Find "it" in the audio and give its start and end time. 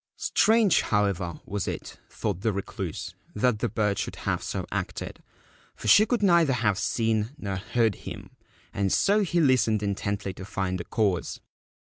1.67-1.99